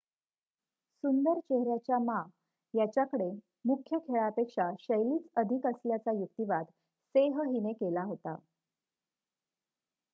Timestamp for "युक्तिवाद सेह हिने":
6.11-7.73